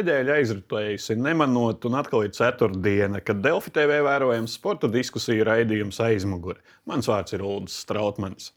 [0.00, 6.60] nedēļa aizritējusi, nemanot, un atkal ir ceturtdiena, kad Delfi TV vērojams sporta diskusiju raidījums aizmugurē.
[6.90, 8.54] Mans vārds ir Ulrichs Strautmans.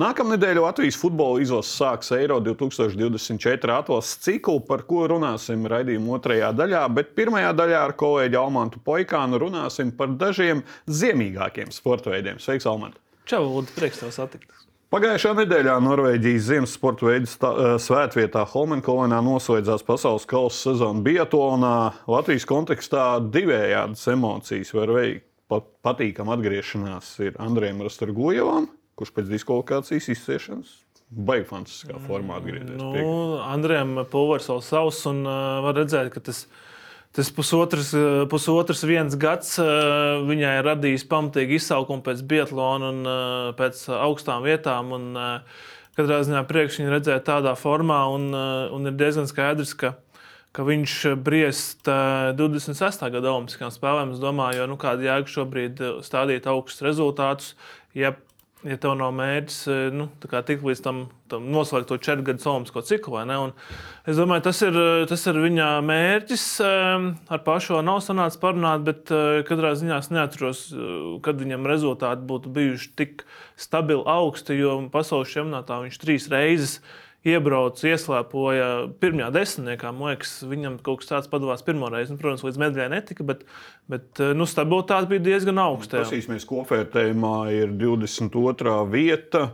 [0.00, 6.86] Nākamnedēļ Latvijas futbola izlases sāks Eiro 2024 atlases ciklu, par ko runāsim raidījuma otrajā daļā,
[6.96, 12.40] bet pirmajā daļā ar kolēģi Almantu Poikānu runāsim par dažiem ziemīgākiem sporta veidiem.
[12.40, 12.96] Sveiks, Almant!
[13.28, 14.61] Čau, Lūdzu, prieks tev satikt!
[14.92, 21.76] Pagājušā nedēļā Norvēģijas ziemas sporta veidā svētvietā Holmenkolenā noslēdzās pasaules kausa sezona Biatlonā.
[22.12, 25.24] Latvijas kontekstā divējādas emocijas var veikt.
[25.48, 30.76] Pat patīkama atgriešanās ir Andrejam Rastargojevam, kurš pēc diskvalifikācijas izciešanas
[31.12, 32.76] baigi fantastiskā formā atgriezīsies.
[32.76, 36.71] Nu, Andrejam Pulvers vēl savs un uh, var redzēt, ka tas ir
[37.12, 39.66] Tas pusotrs, eh, pusotrs viens gads eh,
[40.24, 44.94] viņai radījis pamatīgu izsaukumu pēc Bietlona un eh, pēc augstām vietām.
[44.96, 45.10] Un,
[45.92, 49.90] katrā ziņā priekš viņa redzēt tādā formā, un, un ir diezgan skaidrs, ka,
[50.56, 53.04] ka viņš briest 26.
[53.12, 54.14] gada Olimpiskajām spēlēm.
[54.16, 57.52] Es domāju, jo nu, kāda jēga šobrīd stādīt augstus rezultātus,
[57.92, 58.14] ja
[58.68, 62.82] ja tev nav mērķis eh, nu, tikt līdz tam, tam noslēgt to četru gadu olimpisko
[62.86, 63.20] ciklu.
[64.08, 64.78] Es domāju, tas ir,
[65.10, 66.46] tas ir viņa mērķis.
[66.66, 69.12] Eh, ar pašu nav sanācis parunāt, bet
[69.48, 70.64] katrā ziņā es neatceros,
[71.24, 73.24] kad viņam rezultāti būtu bijuši tik
[73.60, 78.68] stabili augsti, jo pasaules čempionātā viņš trīs reizes ir iebrauca, ieslēpoja
[79.02, 79.92] pirmajā desmitniekā.
[79.94, 82.14] Man liekas, viņam kaut kas tāds padavās pirmo reizi.
[82.14, 83.44] Nu, protams, līdz medaļai netika, bet,
[83.90, 86.02] bet nu, stabilitāte bija diezgan augsta.
[86.02, 88.74] Pasīsimies, kopvērtējumā ir 22.
[88.90, 89.46] vieta,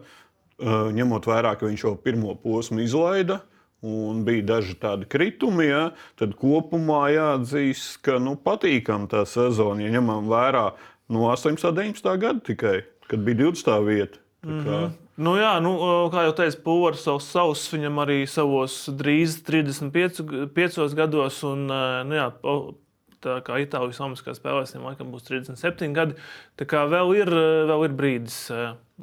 [0.98, 3.42] ņemot vērā, ka viņš jau pirmo posmu izlaida.
[3.86, 5.82] Un bija daži tādi kritumi, ja,
[6.18, 10.64] tad kopumā jāatzīst, ka nu, patīkami tā sezona, ja ņemam vērā
[11.14, 11.68] no 18.
[11.68, 12.08] un 19.
[12.18, 13.76] gada tikai, kad bija 20.
[13.86, 14.18] vieta.
[14.46, 14.90] Mm -hmm.
[15.18, 15.72] Nu, jā, nu,
[16.12, 21.42] kā jau teicu, Pūvars savus savus viņam arī savos drīz 35 gados.
[21.42, 21.66] Un,
[22.06, 22.28] nu, jā,
[23.24, 26.14] tā kā Itālijas Olimpiskā spēlēsim, laikam būs 37 gadi.
[26.54, 27.32] Tā kā vēl ir,
[27.70, 28.38] vēl ir brīdis,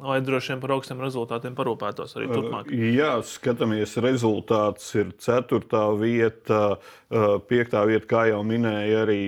[0.00, 2.72] lai droši vien par augstiem rezultātiem parūpētos arī turpmāk.
[2.72, 5.82] Jā, skatāmies, rezultāts ir 4.
[6.00, 6.78] vieta,
[7.10, 7.80] 5.
[7.92, 9.20] vieta, kā jau minēja, arī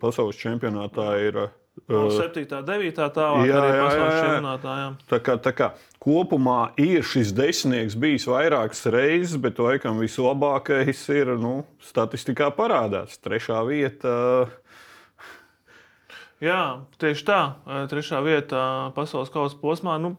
[0.00, 1.44] pasaules čempionātā ir
[1.88, 2.44] No 7.
[2.52, 2.98] un 9.
[3.16, 4.72] tālāk jā, arī pasaules čempionātā.
[4.76, 4.88] Jā.
[5.08, 5.68] Tā kā, tā kā
[6.04, 13.16] kopumā ir šis desmitnieks bijis vairākas reizes, bet laikam vislabākais ir nu, statistikā parādās.
[13.24, 14.12] Trešā vieta.
[16.44, 16.60] Jā,
[17.00, 17.40] tieši tā.
[17.88, 19.96] Trešā vieta pasaules kausa posmā.
[20.02, 20.18] Nu,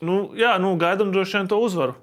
[0.00, 1.98] nu, jā, nu, gaidām droši vien to uzvaru.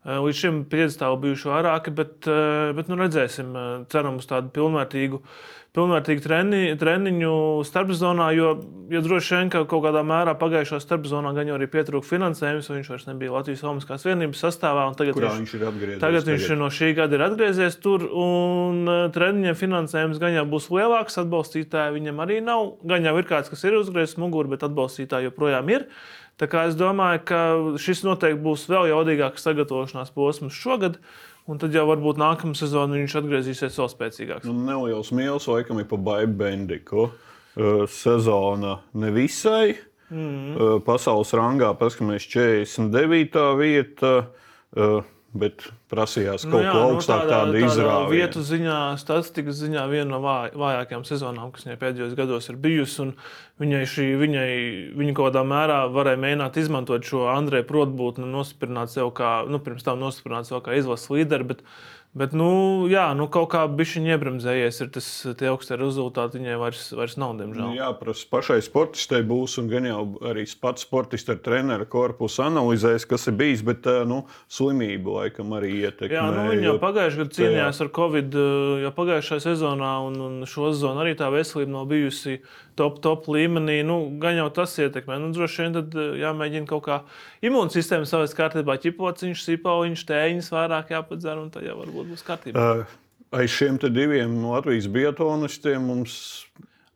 [0.00, 2.26] Līdz šim piedestāli bijuši vairāki, bet,
[2.74, 3.52] bet nu, redzēsim.
[3.92, 5.34] Ceram uz tādu pilnvērtīgu uh,
[5.76, 7.32] pilnvērtīgu treni, treniņu
[7.66, 8.48] starpzonā, jo,
[8.90, 12.90] jo droši vien ka kaut kādā mērā pagājušā starpzonā gan jau arī pietrūka finansējums, viņš
[12.90, 14.88] vairs nebija Latvijas Olimpiskās vienības sastāvā.
[14.98, 16.00] Tagad Kurā viņš, viņš ir atgriezies?
[16.02, 20.46] Tagad, tagad viņš no šī gada ir atgriezies tur, un e, treniņiem finansējums gan jau
[20.50, 22.74] būs lielāks, atbalstītāji viņam arī nav.
[22.90, 25.86] Gan jau ir kāds, kas ir uzgriezis muguru, bet atbalstītāji joprojām ir.
[26.40, 27.40] Tā kā es domāju, ka
[27.78, 30.96] šis noteikti būs vēl jaudīgāks sagatavošanās posms šogad.
[31.50, 34.46] Un tad jau varbūt nākamā sezonā viņš atgriezīsies vēl spēcīgāks.
[34.46, 37.08] Nu, neliels mīls, laikam, ir pa Baibu Bendiku.
[37.90, 39.74] Sezona nevisai.
[40.10, 40.54] Mm.
[40.54, 43.42] Uh, pasaules rangā paskatāmies 49.
[43.58, 44.12] vieta.
[45.30, 48.10] Bet prasījās nu kaut nu, jā, ko augstāk, nu, tāda, tāda izrāviena.
[48.10, 53.06] Vietu ziņā, statistikas ziņā viena no vāj, vājākajām sezonām, kas viņai pēdējos gados ir bijusi.
[53.62, 54.50] Viņai šī, viņai,
[54.98, 59.86] viņa kaut kādā mērā varēja mēģināt izmantot šo Andreju Protbūtni, nostiprināt sev kā, nu, pirms
[59.86, 61.60] tam nostiprināt sev kā izlases līderi.
[62.10, 65.06] Bet, nu, jā, nu, kaut kā bija iebremzējies, ir tas
[65.46, 66.34] augstais rezultāts.
[66.34, 67.68] Viņai vairs, vairs nav, diemžēl.
[67.68, 72.42] Nu, jā, prasa, pašai sportistei būs, un gan jau arī pats sportists ar treneru korpusu
[72.48, 76.16] analizēs, kas ir bijis, bet nu, slimību laikam arī ietekmē.
[76.16, 78.40] Jā, nu, viņa jau pagājušajā gadā cīnījās ar covid,
[78.82, 82.40] jau pagājušajā sezonā, un, un šo sezonu arī tā veselība nav bijusi
[82.78, 83.80] top, top līmenī.
[83.86, 85.18] Nu, gan jau tas ietekmē.
[85.22, 86.98] Nu, droši vien tad eh, jāmēģina kaut kā
[87.46, 92.66] imūnsistēma savas kārtībā, ķipociņš, sīpauņš, tēņas vairāk jāpadzer, un tad jau varbūt būs kārtībā.
[92.80, 92.98] Uh,
[93.40, 96.18] aiz šiem diviem Latvijas biotonistiem mums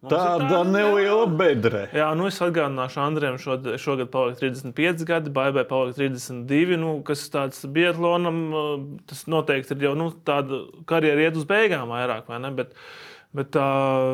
[0.05, 1.87] Tāda, tāda neliela bedre.
[1.97, 6.77] Jā, nu es atgādināšu, Andrejam šod, šogad paliek 35 gadi, Baibai paliek 32.
[6.77, 10.61] Nu, kas tāds biatlonam, eh, tas noteikti ir jau nu, tāda
[10.91, 12.53] karjera iet uz beigām vairāk, vai ne?
[12.59, 13.57] Bet, uh, Bet,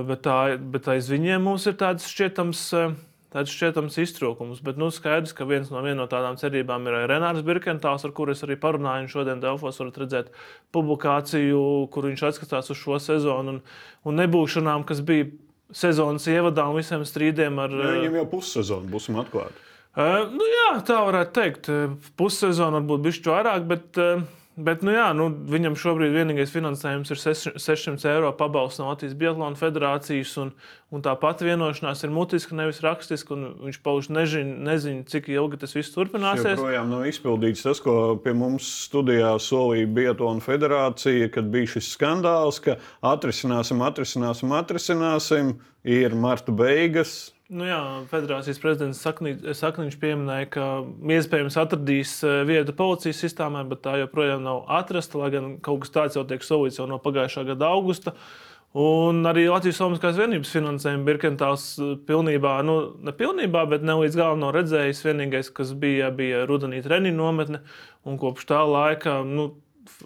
[0.09, 0.37] bet, tā,
[0.73, 2.67] bet aiz viņiem mums ir tāds šķietams.
[3.31, 8.03] Tāds šķietams iztrūkums, bet nu, skaidrs, ka viens no, no tādām cerībām ir Renārs Birkentāls,
[8.03, 9.07] ar kuru es arī parunāju.
[9.13, 10.33] Šodien Delfos varat redzēt
[10.75, 11.61] publikāciju,
[11.95, 13.61] kur viņš atskatās uz šo sezonu un,
[14.03, 15.29] un nebūšanām, kas bija
[15.71, 17.63] sezonas ievadā un visiem strīdiem.
[17.63, 19.63] Ar, ja, viņam jau pussezona, būsim atklāti.
[19.91, 21.71] Uh, nu, jā, tā varētu teikt.
[22.19, 24.27] Pussezona varbūt bišķi vairāk, bet uh,
[24.59, 27.21] Bet, nu, jā, nu, viņam šobrīd vienīgais finansējums ir
[27.63, 30.33] 600 eiro pabalsts no Latvijas Biatlona federācijas.
[30.43, 30.51] Un,
[30.91, 33.39] un tā pati vienošanās ir mutiska, nevis rakstiska.
[33.63, 36.59] Viņš pauž nezinu, nezin, cik ilgi tas viss turpināsies.
[36.59, 42.59] Joprojām nav izpildīts tas, ko pie mums studijā solīja Biatlona federācija, kad bija šis skandāls,
[42.65, 42.81] ka
[43.15, 45.55] atrisināsim, atrisināsim, atrisināsim.
[45.87, 50.67] Ir marta beigas, Nu jā, Federācijas prezidents Sakniņš pieminēja, ka
[51.17, 55.19] iespējams atradīs eh, vietu policijas sistēmā, bet tā joprojām nav atrasta.
[55.19, 58.15] Lai gan kaut kas tāds jau tiek solīts jau no pagājušā gada augusta.
[58.79, 64.21] Un arī Latvijas Olimpiskās vienības finansējuma Birkentāls eh, pilnībā, nu, ne pilnībā, bet ne līdz
[64.21, 65.03] galam nav redzējis.
[65.09, 67.65] Vienīgais, kas bija, bija rudenī treniņu nometne,
[68.07, 69.25] un kopš tā laika.
[69.27, 69.51] Nu,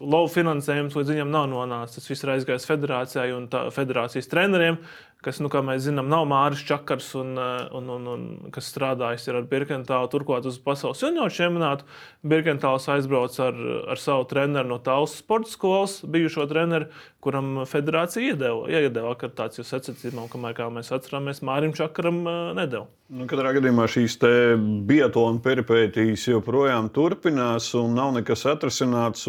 [0.00, 1.98] Lovu finansējums līdz viņam nav nonācis.
[1.98, 4.78] Tas viss ir aizgājis federācijai un federācijas treneriem,
[5.24, 9.28] kas, nu, kā mēs zinām, nav Māris Čakars, un, eh, un, un, un kas strādājis
[9.32, 10.10] ar Birkentālu.
[10.12, 11.88] Turklāt uz pasaules junioru čempionātu
[12.26, 13.60] Birkentāls aizbrauc ar,
[13.94, 16.90] ar savu treneru no Tālas sporta skolas, bijušo treneru,
[17.24, 22.88] kuram federācija iedeva, iedeva akreditāciju secībā, kamēr, kā mēs atceramies, Mārim Čakaram eh, nedeva.
[23.14, 24.16] Nu, katrā gadījumā šīs
[24.88, 29.26] biatlona peripētīs joprojām turpinās, un nav nekas atrasināts.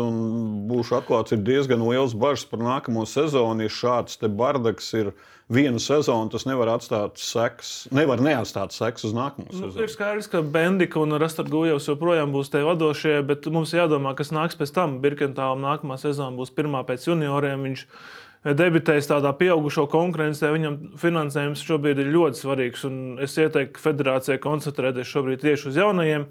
[0.69, 5.11] Būšu atklāts, ir diezgan liels bažas par nākamo sezonu, ja šāds bardaks ir
[5.49, 9.83] vienu sezonu, tas nevar atstāt seks, nevar neatstāt seks uz nākamo nu, sezonu.
[9.83, 14.57] Ir skaidrs, ka Bendika un Rastargujevs joprojām būs tie vadošie, bet mums jādomā, kas nāks
[14.57, 14.97] pēc tam.
[15.03, 17.67] Birkentālam nākamā sezona būs pirmā pēc junioriem.
[17.69, 17.85] Viņš
[18.57, 22.85] debitējis tādā pieaugušo konkurencē, viņam finansējums šobrīd ir ļoti svarīgs.
[23.25, 26.29] Es ieteiktu federācijai koncentrēties šobrīd tieši uz jaunajiem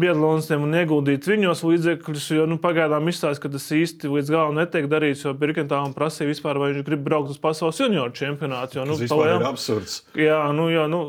[0.00, 2.26] biatlonistiem un ieguldīt viņos līdzekļus.
[2.34, 5.24] Jo nu, pagaidām izstāsta, ka tas īsti līdz galam netiek darīts.
[5.26, 8.80] Jo Birkentālam prasīja vispār, vai viņš grib braukt uz pasaules junioru čempionātu.
[8.80, 9.96] Jo, nu, tas palējām, ir absurds.
[10.18, 11.02] Jā, nu, jā, nu,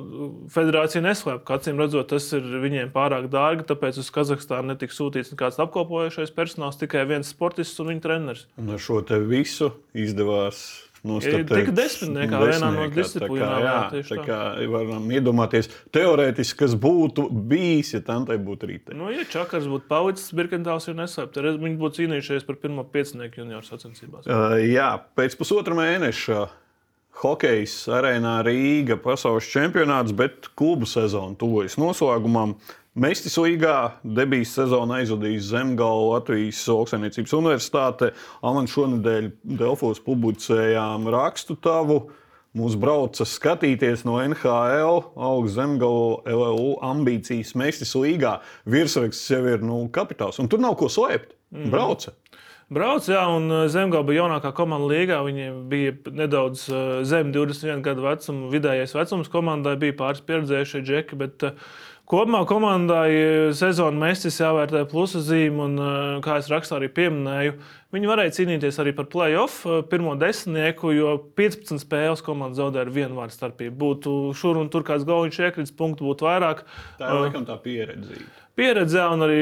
[0.53, 3.67] federācija neslēp, ka acīm redzot, tas ir viņiem pārāk dārgi.
[3.71, 8.45] Tāpēc uz Kazahstānu netika sūtīts nekāds apkopojošais personāls, tikai viens sportists un viņa treneris.
[8.61, 10.84] Un ar šo visu izdevās
[11.45, 13.63] tik desmitniekā vienā no disciplīnām.
[13.65, 13.77] Jā,
[14.09, 14.39] tā kā
[14.71, 18.97] varam iedomāties teorētiski, kas būtu bijis, ja tam tai būtu rītē.
[18.97, 21.41] Nu, ja Čakars būtu palicis, Birkentāls ir neslēpts.
[21.61, 24.27] Viņi būtu cīnījušies par pirmo piecinieku junioru sacensībās.
[24.27, 26.45] Uh, jā, pēc pusotra mēneša.
[27.15, 32.57] Hokejs arēnā Rīga pasaules čempionāts, bet klubu sezona tuvojas noslēgumam.
[32.95, 38.13] Mestis līgā debijas sezonu aizvadījis Zemgala Latvijas Lauksaimniecības Universitāte.
[38.39, 39.27] Alan šonadēļ
[39.59, 42.05] Delfos publicējām rakstu tavu.
[42.55, 48.37] Mums brauca skatīties no NHL, augsts zemgala LLU ambīcijas Mestis līgā.
[48.63, 51.35] Virsraksts jau ir nu, kapitāls, un tur nav ko slēpt.
[51.51, 51.75] Mm -hmm.
[51.75, 52.15] Brauca.
[52.69, 55.19] Brauc, jā, un Zemgala bija jaunākā komanda līgā.
[55.21, 56.63] Viņi bija nedaudz
[57.03, 58.49] zem 21 gadu vecuma.
[58.49, 61.15] Vidējais vecums komandai bija pāris pieredzējušie džeki.
[61.15, 61.51] Bet, uh,
[62.05, 63.09] Kopumā komandai
[63.57, 67.55] sezonu mēstis jāvērtē plusa zīme, un, eh, kā es rakstā arī pieminēju,
[67.95, 72.93] viņi varēja cīnīties arī par playoff eh, pirmo desmitnieku, jo 15 spēles komanda zaudēja ar
[72.93, 73.73] vienu vārdu starpību.
[73.81, 76.61] Būtu šur un tur kāds gaujiņš iekrits, punktu būtu vairāk.
[76.99, 78.21] Tā ir laikam tā pieredze
[78.55, 79.39] pieredze un arī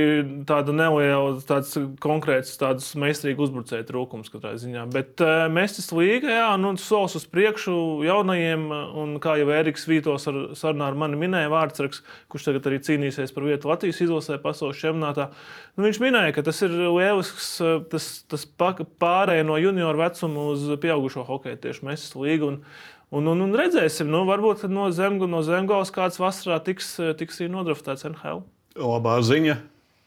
[0.50, 4.86] tāda neliela, tāds konkrēts, tāds meistarīga uzbrucēja trūkums katrā ziņā.
[4.94, 7.76] Bet uh, mēs tas līga, jā, nu, solis uz priekšu
[8.08, 8.66] jaunajiem,
[9.04, 12.02] un kā jau Eriks Vītos ar sarunā ar mani minēja vārdsargs,
[12.34, 15.30] kurš tagad arī cīnīsies par vietu Latvijas izlasē pasaules čempionātā.
[15.78, 17.52] Nu, viņš minēja, ka tas ir lielisks,
[17.94, 22.54] tas, tas pārēj no junioru vecuma uz pieaugušo hokeju tieši mēs tas līga.
[22.54, 22.66] Un,
[23.14, 28.08] Un, un, un redzēsim, nu, varbūt no, Zemgu, no Zemgājas kāds vasarā tiks, tiks nodraftēts
[28.10, 28.42] NHL
[28.80, 29.58] labā ziņa.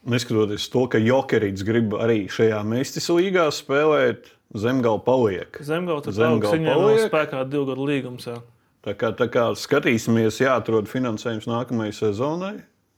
[0.07, 5.59] Neskatoties to, ka Jokerīts grib arī šajā Mēstis līgā spēlēt, Zemgala paliek.
[5.67, 7.09] Zemgala tur paliek.
[7.09, 8.29] spēkā divu gadu līgums.
[8.31, 8.39] Jā.
[8.87, 12.55] Tā kā, tā kā skatīsimies, jāatrod finansējums nākamajai sezonai.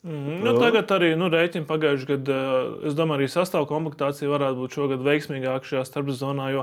[0.06, 2.42] Mm, nu, tagad arī nu, rēķina pagājušajā gadā.
[2.86, 6.60] Es domāju, arī sastāvā komplektācija varētu būt šogad veiksmīgāka šajā starpzonā, jo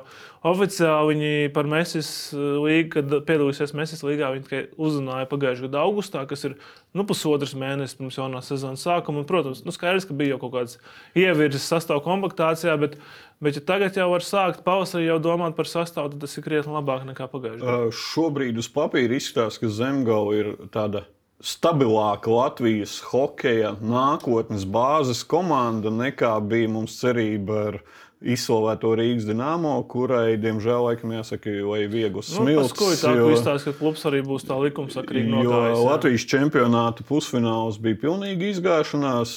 [0.48, 6.24] oficiāli viņi par Mēnesis līgu, kad piedalīsies Mēnesis līgā, viņi tikai uzzināja pagājušajā gadā, augustā,
[6.30, 6.56] kas ir
[6.96, 9.26] nu, pusotrs mēnesis pirms jaunās sezonas sākuma.
[9.26, 10.78] Un, protams, nu, skaidrs, ka bija jau kaut kāds
[11.20, 12.96] ievirzis sastāvā komplektācijā, bet,
[13.44, 16.72] bet ja tagad jau var sākt pavasarī jau domāt par sastāvu, tad tas ir krietni
[16.72, 17.92] labāk nekā pagājušajā gadā.
[17.92, 21.04] Uh, šobrīd uz papīra izskatās, ka Zemgala ir tāda
[21.44, 27.80] stabilāka Latvijas hokeja nākotnes bāzes komanda nekā bija mums cerība ar
[28.26, 32.72] izsolēto Rīgas dīnāmo, kurai, diemžēl, laikam jāsaka, vai viegls smilts.
[32.72, 35.76] Nu, Ko tā jo, izstāst, ka klubs arī būs tā likumsakrīgi nogājis?
[35.76, 39.36] Jo Latvijas čempionāta pusfināls bija pilnīgi izgāšanās.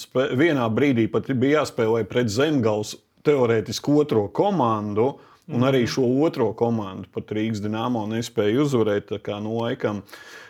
[0.00, 2.96] Spē, vienā brīdī pat bija jāspēlē pret Zemgals
[3.28, 5.12] teorētiski otro komandu.
[5.44, 5.90] Un arī mhm.
[5.92, 9.10] šo otro komandu pat Rīgas dīnāmo nespēja uzvarēt.
[9.12, 10.43] Tā kā no nu, laikam Uh,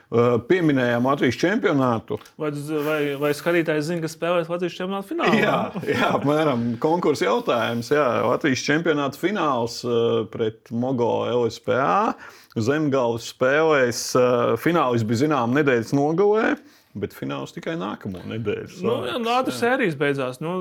[0.49, 2.18] pieminējām Latvijas čempionātu.
[2.40, 2.50] Vai,
[2.87, 5.40] vai, vai skatītājs zina, kas spēlēs Latvijas čempionāta finālā?
[5.40, 5.56] Jā,
[5.90, 7.90] jā apmēram konkursu jautājums.
[7.94, 11.11] Jā, Latvijas čempionāta fināls uh, pret Mogo
[11.42, 12.14] LSPA.
[12.54, 16.54] Zemgājas spēlēs uh, finālis bija zināms nedēļas nogalē.
[16.95, 18.77] Bet fināls tikai nākamo nedēļu.
[18.87, 20.37] Nu, jā, nu, ātri sērijas beidzās.
[20.39, 20.53] Nu,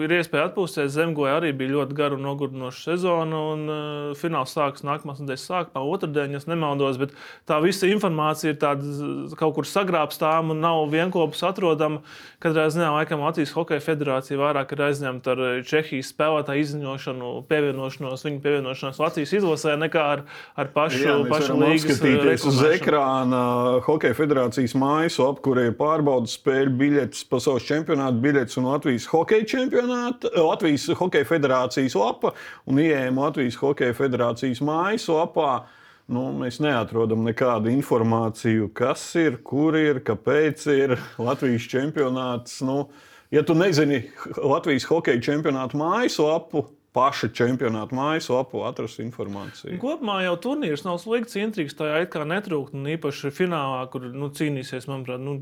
[0.00, 0.94] ir iespēja atpūsties.
[0.94, 3.40] Zemgoja arī bija ļoti gara un nogurdinoša sezona.
[3.52, 6.96] Un, uh, fināls sākas nākamās nedēļas sākumā, otrdien, ja nemaldos.
[7.02, 7.12] Bet
[7.44, 12.00] tā visa informācija ir tāda, kaut kur sagrābstām un nav vienopus atrodama.
[12.40, 18.40] Katrā ziņā laikam Latvijas Hokeja federācija vairāk ir aizņemta ar Čehijas spēlētāju izziņošanu, pievienošanos, viņu
[18.44, 20.24] pievienošanos Latvijas izlasē nekā ar,
[20.56, 22.00] ar pašu, jā, pašu līgas.
[22.00, 23.44] Skatīties uz ekrāna
[23.84, 30.30] Hokeja federācijas mājaslapu, kur ir pārbaudas spēļu biļetes, pasaules čempionāta biļetes un Latvijas hokeja čempionāta,
[30.38, 32.34] Latvijas hokeja federācijas lapa
[32.70, 35.64] un ieejam Latvijas hokeja federācijas mājaslapā.
[36.12, 42.58] Nu, mēs neatrodam nekādu informāciju, kas ir, kur ir, kāpēc ir Latvijas čempionāts.
[42.66, 42.90] Nu,
[43.32, 44.02] ja tu nezini
[44.36, 49.80] Latvijas hokeja čempionāta mājaslapu, paša čempionāta mājaslapu atrast informāciju.
[49.82, 51.34] Kopumā jau turnīrs nav slikts.
[51.40, 52.76] Intrigas tā it kā netrūkt.
[52.78, 55.34] Un īpaši finālā, kur nu, cīnīsies, manuprāt, nu,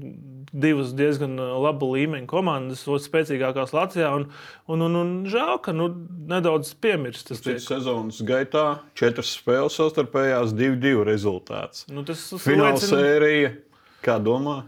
[0.53, 4.11] divas diezgan uh, laba līmeņa komandas, ļoti spēcīgākās Latvijā.
[4.17, 4.29] Un,
[4.73, 5.91] un, un, un žēl, ka nu,
[6.33, 7.35] nedaudz piemirst.
[7.35, 8.67] Tas ir sezonas gaitā
[8.99, 11.85] četras spēles sastarpējās, divi, divi rezultāts.
[11.93, 12.97] Nu, tas Fināla liecina...
[12.97, 13.57] sērija,
[14.05, 14.63] kā domā?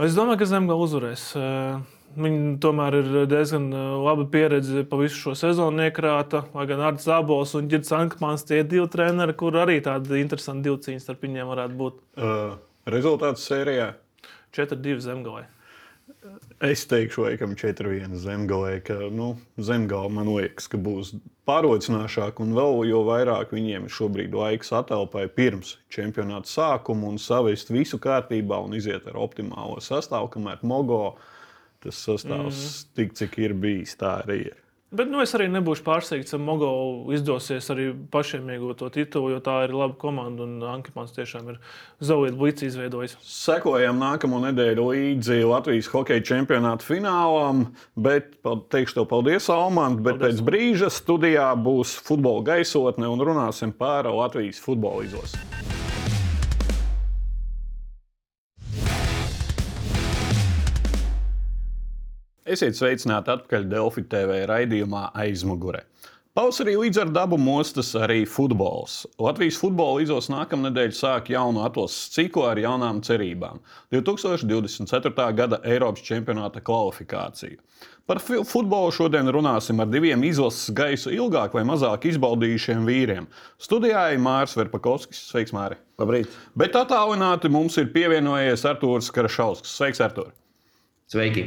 [0.00, 1.32] Es domāju, ka Zemgala uzvarēs.
[1.34, 6.42] Uh, Viņi tomēr ir diezgan uh, laba pieredze pa visu šo sezonu iekrāta.
[6.56, 11.04] Lai gan Arts Zabols un Girts Ankmans tie divi treneri, kur arī tāda interesanta divcīņa
[11.04, 12.02] starp viņiem varētu būt.
[12.18, 12.58] Uh,
[12.90, 13.92] rezultāts sērijā
[14.56, 15.46] 4-2 zemgalē.
[16.66, 19.30] Es teikšu, laikam, 4-1 zemgalē, ka nu,
[19.62, 21.14] zemgala man liekas, ka būs
[21.48, 27.70] pārliecinošāk un vēl jo vairāk viņiem ir šobrīd laiks atelpai pirms čempionāta sākuma un savest
[27.72, 31.28] visu kārtībā un iziet ar optimālo sastāvu, kamēr Mogo uh,
[31.84, 32.90] tas sastāvs mm.
[32.98, 34.58] tik, cik ir bijis, tā arī ir.
[34.90, 36.68] Bet nu, es arī nebūšu pārsteigts, ja Mogo
[37.14, 41.60] izdosies arī pašiem iegūt to titulu, jo tā ir laba komanda un Ankepāns tiešām ir
[42.02, 43.14] Zvaigznes blīts izveidojis.
[43.22, 50.40] Sekojam nākamo nedēļu līdzi Latvijas hokeja čempionāta finālam, bet teikšu tev paldies, Almant, bet paldies.
[50.40, 55.59] pēc brīža studijā būs futbola gaisotne un runāsim par Latvijas futbola izlasi.
[62.50, 65.84] Esiet sveicināti atpakaļ Delfi TV raidījumā aizmugurē.
[66.34, 69.04] Pavasarī līdz ar dabu mostas arī futbols.
[69.22, 73.60] Latvijas futbola izos nākamnedēļ sāk jaunu atlases ciklu ar jaunām cerībām-
[73.94, 75.32] 2024.
[75.42, 77.58] gada Eiropas čempionāta kvalifikāciju.
[78.06, 83.26] Par futbolu šodien runāsim ar diviem izlases gaisu ilgāk vai mazāk izbaudījušiem vīriem.
[83.60, 85.22] Studijā ir Mārcis Verpakovskis.
[85.30, 85.76] Sveiks, Māri!
[85.98, 86.26] Labrīt!
[86.56, 89.78] Bet attālināti mums ir pievienojies Artūrs Karašausks.
[89.78, 90.32] Sveiks, Artūr!
[91.10, 91.42] Sveiki!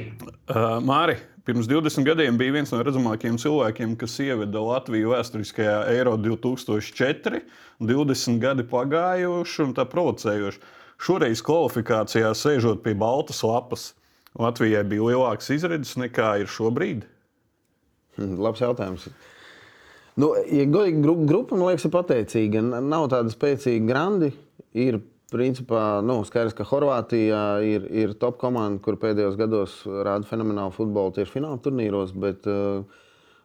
[0.52, 1.14] Uh, Māri,
[1.48, 7.40] pirms 20 gadiem bija viens no redzamākajiem cilvēkiem, kas ieveda Latviju vēsturiskajā Eiro 2004.
[7.80, 10.60] 20 gadi pagājuši un tā provocējoši.
[11.04, 13.94] Šoreiz kvalifikācijā sēžot pie baltas lapas,
[14.36, 17.08] Latvijai bija lielāks izredzes nekā ir šobrīd.
[18.18, 19.08] Hmm, labs jautājums.
[20.20, 22.68] Nu, ja grupa man liekas, ir pateicīga.
[22.84, 24.34] Nav tāda spēcīga grandi.
[24.76, 25.00] Ir
[25.34, 31.16] principā nu, skaidrs, ka Horvātija ir, ir top komanda, kur pēdējos gados rāda fenomenālu futbolu
[31.18, 32.14] tieši fināla turnīros.
[32.14, 33.04] Bet, uh,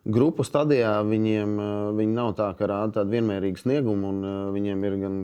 [0.08, 4.84] Grupu stadijā viņiem uh, viņi nav tā, ka rāda tādu vienmērīgu sniegumu, un uh, viņiem
[4.88, 5.16] ir gan,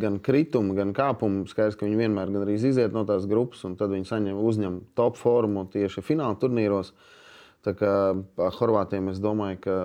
[0.00, 1.44] gan kritumi, gan kāpumi.
[1.50, 4.78] Skaidrs, ka viņi vienmēr gan arī iziet no tās grupas, un tad viņi saņem, uzņem
[4.96, 6.94] top formu tieši fināla turnīros.
[7.60, 9.76] Tā kā ar Horvātiem es domāju, ka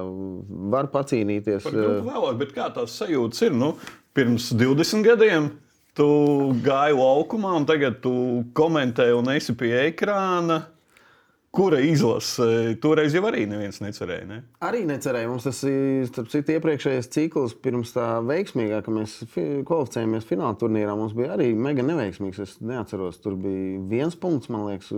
[0.72, 1.68] var pacīnīties.
[1.68, 3.58] Vēlāk, bet kā tās sajūtas ir?
[3.60, 3.74] Nu,
[4.15, 5.50] pirms 20 gadiem
[5.95, 6.07] tu
[6.63, 8.13] gāji laukumā, un tagad tu
[8.55, 10.65] komentē un esi pie ekrāna.
[11.55, 12.75] Kura izlase?
[12.84, 14.25] Toreiz jau arī neviens necerēja.
[14.27, 14.41] Ne?
[14.67, 15.29] Arī necerēja.
[15.31, 20.98] Mums tas ir citu, iepriekšējais cikls, pirms tā veiksmīgā, ka mēs kvalificējāmies fināla turnīrā.
[21.00, 22.41] Mums bija arī mega neveiksmīgs.
[22.43, 24.91] Es neatceros, tur bija viens punkts, man liekas,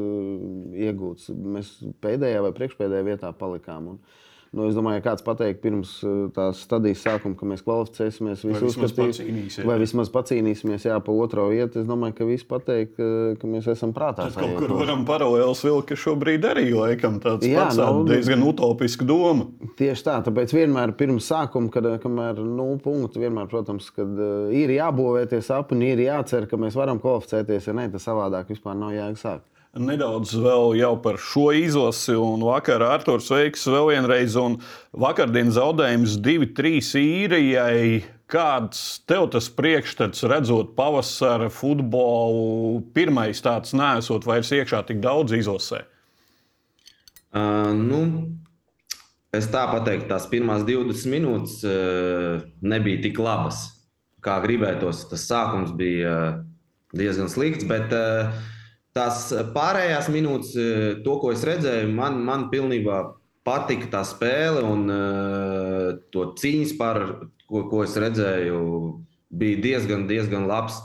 [0.88, 1.29] iegūts.
[1.57, 3.93] Mēs pēdējā vai priekšpēdējā vietā palikām.
[3.93, 4.25] Un,
[4.56, 8.62] Nu, es domāju, ka kāds pateiks pirms uh, tās stadijas sākuma, ka mēs kvalificēsimies, vai
[8.63, 11.82] vismaz pacīnīsimies, vai vismaz pacīnīsimies jā, pa otro vietu.
[11.82, 13.10] Es domāju, ka visi pateiks, ka,
[13.42, 14.30] ka mēs esam prātā.
[14.30, 18.46] Tad kaut kur varam paralēli vilkt, ka šobrīd arī laikam tāds jā, pats, nu, diezgan
[18.48, 19.50] utopiska doma.
[19.80, 24.72] Tieši tā, tāpēc vienmēr pirms sākuma, kad kamēr nulle punktu, vienmēr, protams, kad uh, ir
[24.77, 28.96] jābūvē tie sapņi, ir jācer, ka mēs varam kvalificēties, ja ne, tas savādāk vispār nav
[28.96, 29.46] jēga sākt
[29.79, 32.15] nedaudz vēl par šo izlasi.
[32.17, 34.38] Un vakar Arthurs veiks vēl vienreiz.
[34.39, 34.60] Un
[34.91, 37.81] vakardienas zaudējums 2-3 īrijai.
[38.27, 45.86] Kāds tev tas priekšstats, redzot pavasara futbolu, pirmais tāds nesot vairs iekšā tik daudz izlasē?
[47.31, 48.01] Uh, nu,
[49.31, 53.63] es tā pateiktu, tās pirmās 20 minūtes uh, nebija tik labas,
[54.19, 55.05] kā gribētos.
[55.07, 56.43] Tas sākums bija uh,
[57.00, 58.36] diezgan slikts, bet uh,
[58.98, 63.04] tās pārējās minūtes, uh, to, ko es redzēju, man, man pilnībā
[63.48, 67.04] patika tā spēle un uh, to cīņas par,
[67.48, 68.60] ko, ko es redzēju,
[69.32, 70.82] bija diezgan, diezgan labs.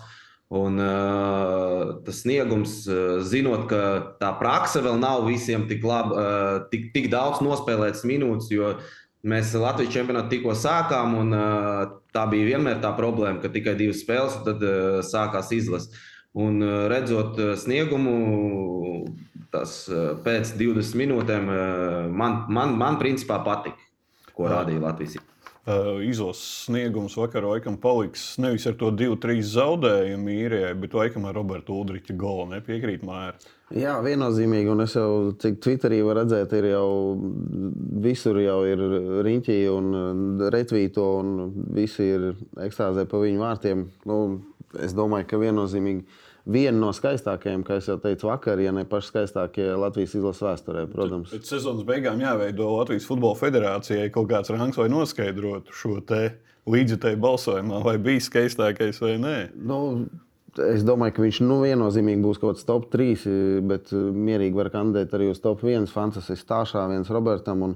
[0.52, 3.78] Un, uh, tas sniegums, uh, zinot, ka
[4.20, 8.74] tā praksa vēl nav visiem tik, lab, uh, tik, tik daudz nospēlētas minūtes, jo
[9.24, 14.02] mēs Latvijas čempionātu tikko sākām, un uh, tā bija vienmēr tā problēma, ka tikai divas
[14.04, 16.04] spēles, un tad uh, sākās izlases.
[16.32, 18.14] Un uh, redzot uh, sniegumu,
[19.52, 21.50] tas uh, pēc 20 minūtēm
[22.08, 23.76] man, man, man principā patika,
[24.32, 25.31] ko rādīja Latvijas.
[25.62, 31.36] Uh, izlases sniegums vakar Vaikam paliks nevis ar to 2-3 zaudējumu īrijai, bet Vaikam ar
[31.38, 32.48] Robertu Udriča golu.
[32.50, 33.36] Nepiekrīt Māra.
[33.70, 34.72] Jā, viennozīmīgi.
[34.72, 36.88] Un es jau, cik Twitterī var redzēt, ir jau
[38.02, 38.82] visur jau ir
[39.28, 39.94] riņķī un
[40.50, 42.26] retvīto, un visi ir
[42.66, 43.86] ekstāzē pa viņu vārtiem.
[44.10, 44.18] Nu,
[44.82, 46.02] es domāju, ka viennozīmīgi
[46.48, 51.30] viena no skaistākajām, kā jau teicu, vakar, ja ne paši skaistākie Latvijas izlases vēsturē, protams.
[51.34, 56.00] Pēc sezonas beigām jāveido Latvijas Futbola Federācijai kaut kāds rangs, lai noskaidrotu šo
[56.72, 59.38] līdzjutēju balsojumā, vai bija skaistākais vai nē.
[59.58, 59.80] Nu,
[60.52, 63.22] Es domāju, ka viņš nu, viennozīmīgi būs kaut kāds top 3,
[63.64, 65.86] bet mierīgi var kandidēt arī uz top 1.
[65.88, 67.62] Fantastisks stāšā, viens Robertam.
[67.64, 67.72] Un,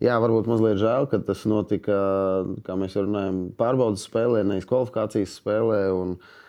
[0.00, 1.98] jā, varbūt mazliet žēl, ka tas notika,
[2.64, 5.82] kā mēs runājam, pārbaudas spēlē, nevis kvalifikācijas spēlē.
[5.92, 6.43] Un, uh,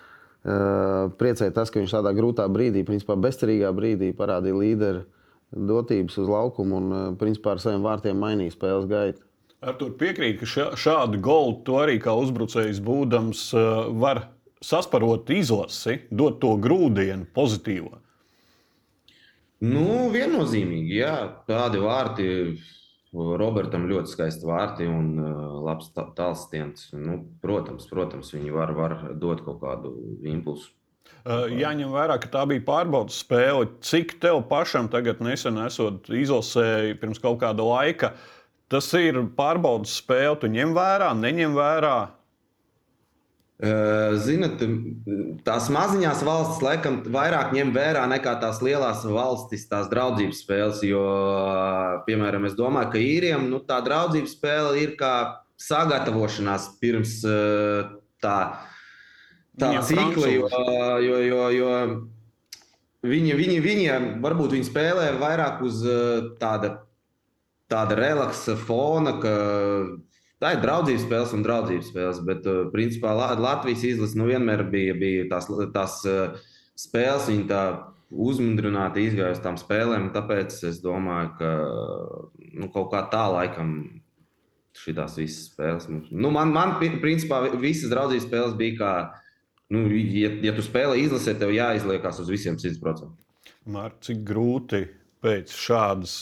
[0.45, 5.03] priecēja tas, ka viņš tādā grūtā brīdī, principā bezcerīgā brīdī, parādīja līderu
[5.55, 9.25] dotības uz laukumu un, principā, ar saviem vārtiem mainīja spēles gaitu.
[9.65, 13.47] Ar to piekrīt, ka šā, šādu golu to arī kā uzbrucējs būdams
[13.97, 14.27] var
[14.61, 17.95] sasparot izlasi, dot to grūdienu pozitīvo?
[19.65, 21.15] Nu, viennozīmīgi, jā.
[21.47, 22.25] Tādi vārti.
[23.15, 26.89] Robertam ļoti skaisti vārti un uh, labs tālstiens.
[26.95, 29.93] Nu, protams, protams, viņi var, var dot kaut kādu
[30.27, 30.73] impulsu.
[31.25, 33.69] Uh, jāņem vērā, ka tā bija pārbaudas spēle.
[33.85, 38.11] Cik tev pašam tagad nesen esot izlasēji pirms kaut kāda laika,
[38.69, 40.37] tas ir pārbaudas spēle.
[40.41, 41.97] Tu ņem vērā, neņem vērā.
[43.55, 44.59] Ziniet,
[45.47, 50.81] tās maziņās valstis laikam vairāk ņem vērā nekā tās lielās valstis, tās draudzības spēles.
[50.83, 51.03] Jo,
[52.07, 55.13] piemēram, es domāju, ka īriem nu, tā draudzības spēle ir kā
[55.55, 57.21] sagatavošanās pirms
[58.19, 58.39] tā,
[59.55, 60.33] tā cikla.
[60.35, 60.49] Jo,
[60.99, 61.71] jo, jo, jo
[63.07, 63.85] viņi, viņi, viņi
[64.25, 65.79] varbūt viņi spēlē vairāk uz
[66.41, 66.73] tāda,
[67.71, 69.35] tāda relaksa fona, ka
[70.43, 74.95] Tā ir draudzības spēles un draudzības spēles, bet uh, principā Latvijas izlase nu, vienmēr bija,
[74.99, 76.39] bija tās, tās uh,
[76.79, 77.61] spēles, viņa tā
[78.11, 80.09] uzmundrināti izgāja uz tām spēlēm.
[80.15, 81.51] Tāpēc es domāju, ka
[82.59, 83.77] nu, kaut kā tā laikam
[84.75, 85.87] šīs visas spēles.
[86.11, 88.93] Nu, man, man, principā, visas draudzības spēles bija kā,
[89.73, 93.07] nu, ja, ja tu spēlē izlasē, tev jāizliekas uz visiem 100%.
[93.71, 94.83] Mārķis, cik grūti
[95.25, 96.17] pēc šādas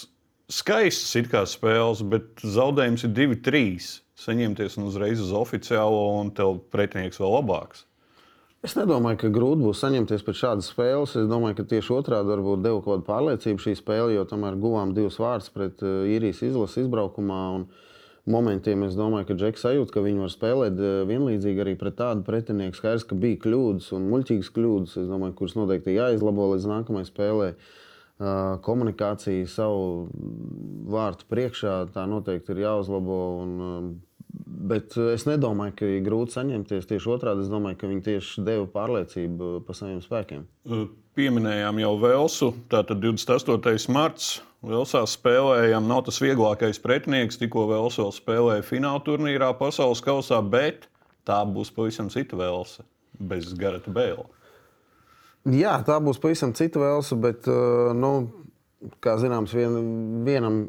[0.59, 3.89] skaistas spēles, bet zaudējums ir 2-3
[4.23, 7.87] saņemties un uzreiz uz oficiālo, un tev pretinieks vēl labāks.
[8.63, 11.17] Es nedomāju, ka grūti būs saņemties pēc šādas spēles.
[11.19, 14.93] Es domāju, ka tieši otrādi varbūt deva kaut kādu pārliecību šī spēle, jo tomēr guvām
[14.95, 17.41] divus vārdus pret uh, īrijas izlases izbraukumā.
[18.31, 22.23] Momentiem es domāju, ka Džeks sajūt, ka viņi var spēlēt uh, vienlīdzīgi arī pret tādu
[22.23, 22.79] pretinieku.
[22.79, 27.51] Skaidrs, ka bija kļūdas un muļķīgas kļūdas, domāju, kuras noteikti jāizlabo līdz nākamajai spēlei.
[28.63, 30.09] Komunikācija savu
[30.93, 33.21] vārtu priekšā tā noteikti ir jāuzlabo.
[33.43, 34.01] Un,
[34.63, 36.87] Bet es nedomāju, ka ir grūti saņemties.
[36.89, 40.45] Tieši otrādi, es domāju, ka viņi tieši deva pārliecību par saviem spēkiem.
[41.13, 42.49] Pieminējām jau Velsu.
[42.71, 43.91] Tātad 28.
[43.93, 44.31] marts.
[44.63, 45.85] Velsā spēlējām.
[45.89, 47.37] Nav tas vieglākais pretinieks.
[47.41, 50.87] Tikko Vels vēl spēlēja fināla turnīrā pasaules kausā, bet
[51.27, 52.87] tā būs pavisam cita Velsa
[53.19, 54.25] bez Garata Bēla.
[55.43, 58.11] Jā, tā būs pavisam cita Velsa, bet, eh, nu,
[59.03, 59.73] kā zināms, vien,
[60.23, 60.59] vienam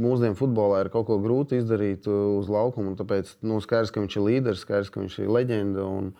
[0.00, 2.96] mūsdienu futbolā ir kaut ko grūti izdarīt uh, uz laukuma.
[2.98, 5.84] Tāpēc nu, skaidrs, ka viņš ir līderis, skaidrs, ka viņš ir leģenda.
[5.86, 6.10] Un,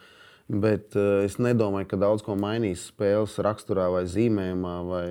[0.49, 5.07] bet uh, es nedomāju, ka daudz ko mainīs spēles raksturā, vai zīmējumā, vai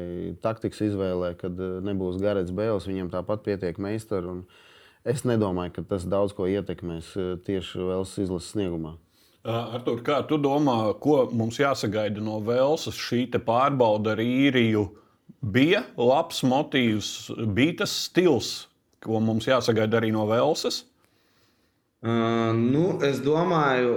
[0.45, 2.87] taktikas izvēlē, kad nebūs Garets Bēls.
[2.87, 4.39] Viņam tāpat pietiek meistari.
[5.03, 7.11] Es nedomāju, ka tas daudz ko ietekmēs
[7.43, 8.95] tieši Vēlas izlases sniegumā.
[9.43, 14.87] Uh, Artur, kā tu domā, ko mums jāsagaida no Velsas šī pārbauda ar īriju?
[15.43, 17.11] bija labs motīvs,
[17.55, 18.53] bija tas stils,
[19.03, 20.83] ko mums jāsagaida arī no Velsas.
[22.03, 23.95] Uh, nu, es domāju,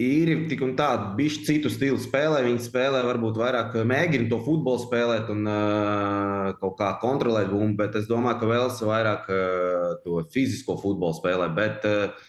[0.00, 2.42] ir tik un tā, bišķi citu stilu spēlē.
[2.44, 7.96] Viņi spēlē, varbūt vairāk mēģina to futbolu spēlēt un uh, kaut kā kontrolēt bumbu, bet
[8.00, 11.48] es domāju, ka Velsa vairāk uh, to fizisko futbolu spēlē.
[11.56, 12.28] Bet, Uh,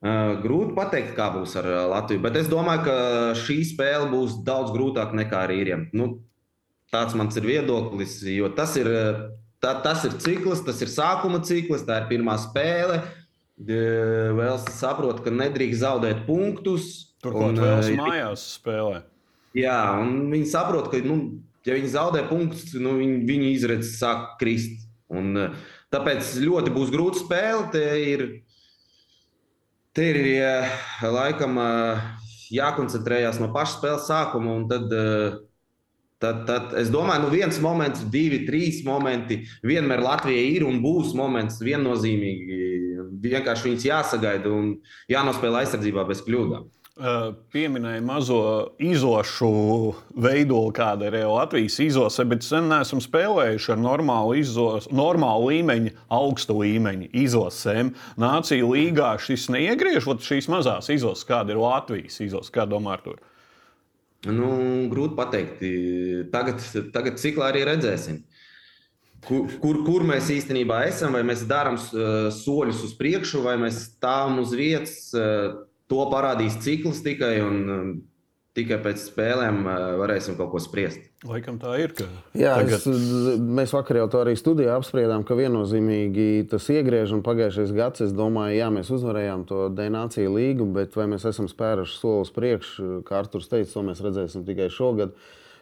[0.00, 2.96] grūti pateikt, kā būs ar uh, Latviju, bet es domāju, ka
[3.36, 5.88] šī spēle būs daudz grūtāka nekā ar īriem.
[5.92, 6.22] Nu,
[6.92, 8.88] tāds mans ir viedoklis, jo tas ir,
[9.60, 13.02] tā, tas ir cikls, tas ir sākuma cikls, tā ir pirmā spēle.
[13.60, 17.12] Vēl saprot, ka nedrīkst zaudēt punktus.
[17.20, 19.02] Turklāt vēl mājās spēlē.
[19.52, 24.38] Jā, un viņi saprot, ka, nu, ja viņi zaudē punktus, nu, viņi, viņi izredz sāk
[24.40, 24.86] krist.
[25.12, 25.34] Un,
[25.92, 27.66] tāpēc ļoti būs grūta spēle.
[27.74, 28.24] Te ir
[29.96, 30.18] Te ir
[31.02, 31.56] laikam
[32.54, 34.56] jākoncentrējas no paša spēles sākuma.
[34.70, 34.92] Tad,
[36.22, 41.14] tad, tad es domāju, nu viens moments, divi, trīs momenti vienmēr Latvijai ir un būs
[41.18, 42.60] moments viennozīmīgi.
[43.20, 44.76] Vienkārši viņus jāsagaida un
[45.10, 46.68] jānospēlē aizsardzībā bez kļūdām.
[47.00, 48.40] Eh, pieminēja mazo
[48.76, 49.48] izošu
[50.20, 56.58] veidolu, kāda ir Latvijas izlase, bet sen neesam spēlējuši ar normālu, izos, normālu līmeņu, augstu
[56.58, 57.94] līmeņu izlasēm.
[58.20, 63.16] Nācija līgā šis neiegriežot šīs mazās izlases, kāda ir Latvijas izlase, kā domā ar to?
[64.28, 64.50] Nu,
[64.92, 65.64] grūti pateikt.
[66.36, 66.60] Tagad,
[66.92, 68.20] tagad ciklā arī redzēsim.
[69.24, 73.86] Kur, kur, kur mēs īstenībā esam, vai mēs darām uh, soļus uz priekšu, vai mēs
[73.94, 75.00] stāvam uz vietas.
[75.90, 77.34] Uh, to parādīs cikls tikai.
[77.46, 77.90] Un, um,
[78.50, 81.04] Tikai pēc spēlēm uh, varēsim kaut ko spriest.
[81.22, 81.92] Laikam tā ir.
[82.34, 82.80] Jā, tagad...
[82.82, 87.12] es, mēs vakar jau to arī studijā apspriedām, ka viennozīmīgi tas iegriež.
[87.14, 91.46] Un pagājušais gads, es domāju, jā, mēs uzvarējām to Dienāciju līgu, bet vai mēs esam
[91.46, 95.14] spēruši soli uz priekšu, kā Arthurs teica, to mēs redzēsim tikai šogad.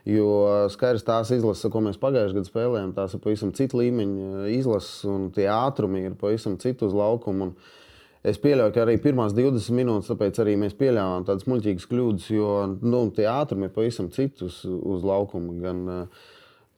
[0.09, 0.33] Jo
[0.73, 5.29] skaidrs, tās izlases, ko mēs pagājušajā gadā spēlējām, tās ir pavisam cita līmeņa izlases, un
[5.37, 7.51] tie ātrumi ir pavisam citu uz laukumu.
[7.51, 7.78] Un,
[8.27, 12.55] Es pieļauju, ka arī pirmās 20 minūtes, tāpēc arī mēs pieļāvām tādas muļķīgas kļūdas, jo
[12.83, 15.55] nu, tie ātrumi ir pavisam citus uz, uz laukuma.
[15.63, 16.25] Gan uh,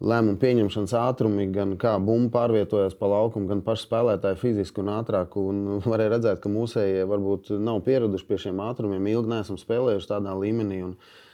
[0.04, 5.38] lēmumu pieņemšanas ātrumi, gan kā bumba pārvietojas pa laukumu, gan paši spēlētāji fiziski un ātrāk.
[5.40, 10.36] Un varēja redzēt, ka mūsējie varbūt nav pieraduši pie šiem ātrumiem, ilgi neesam spēlējuši tādā
[10.44, 10.84] līmenī.
[10.90, 11.29] Un, uh,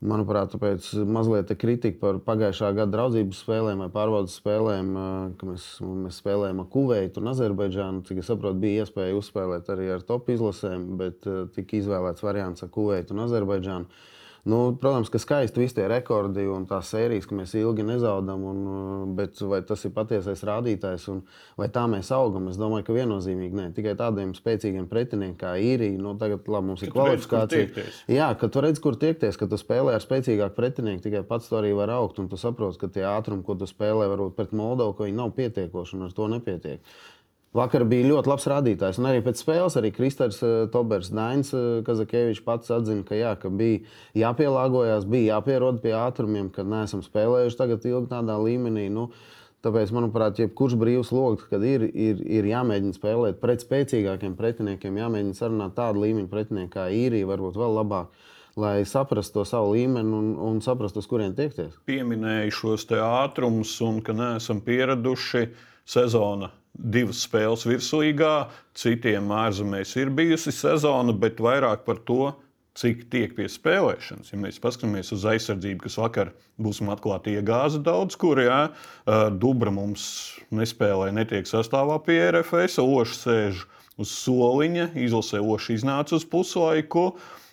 [0.00, 4.94] Manuprāt, tāpēc mazliet kritika par pagājušā gada draudzības spēlēm vai pārbaudas spēlēm,
[5.36, 8.00] ka mēs, mēs spēlējām ar Kuveitu un Azerbaidžānu.
[8.08, 12.72] Cik es saprotu, bija iespēja uzspēlēt arī ar top izlasēm, bet tika izvēlēts variants ar
[12.72, 14.00] Kuveitu un Azerbaidžānu.
[14.44, 18.62] Nu, protams, ka skaisti visi tie rekordi un tās sērijas, ka mēs ilgi nezaudām, un,
[18.64, 21.20] uh, bet vai tas ir patiesais rādītājs un
[21.60, 22.48] vai tā mēs augam?
[22.48, 23.66] Es domāju, ka viennozīmīgi nē.
[23.76, 27.86] Tikai tādiem spēcīgiem pretiniekiem kā īrija, nu, tagad labi, mums ir kvalifikācija.
[28.08, 31.60] Jā, kad tu redz, kur tiekties, kad tu spēlē ar spēcīgāku pretinieku, tikai pats to
[31.60, 34.96] arī var augt, un tu saproti, ka tie ātrumi, ko tu spēlē, varbūt pret Moldovu,
[34.96, 36.96] ka viņi nav pietiekoši un ar to nepietiek.
[37.50, 39.00] Vakar bija ļoti labs rādītājs.
[39.00, 43.32] Un arī pēc spēles arī Kristers uh, Tobers, Dains uh, Kazakēvičs pats atzina, ka, jā,
[43.42, 43.80] ka bija
[44.20, 48.84] jāpielāgojas, bija jāpierod pie ātrumiem, kad neesam spēlējuši tagad ilgi tādā līmenī.
[48.94, 49.08] Nu,
[49.66, 55.34] tāpēc, manuprāt, jebkurš brīvs lokus, kad ir, ir, ir jāmēģina spēlēt pret spēcīgākiem pretiniekiem, jāmēģina
[55.40, 58.14] sarunāt tādu līmeņu pretinieku kā īrija, varbūt vēl labāk
[58.60, 61.74] lai saprastu to savu līmeni un, un saprastu, uz kurien tiekties.
[61.88, 65.46] Pieminēju šos ātrumus un ka neesam pieraduši
[65.88, 72.30] sezona divas spēles virslīgā, citiem ārzemēs ir bijusi sezona, bet vairāk par to,
[72.78, 74.30] cik tiek pie spēlēšanas.
[74.30, 76.30] Ja mēs paskatāmies uz aizsardzību, kas vakar
[76.62, 78.60] būsim atklāti iegāza daudz, kur jā,
[79.42, 80.04] Dubra mums
[80.54, 83.66] nespēlē, netiek sastāvā pie RFS, Oša sēž
[84.00, 87.10] uz soliņa, izlasē Oša iznāca uz puslaiku.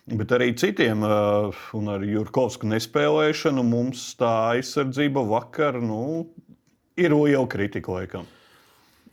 [0.07, 6.29] Bet arī citiem, un ar Jurkovsku nespēlēšanu, mums tā aizsardzība vakar nu,
[6.95, 8.29] ir liela kritika laikam.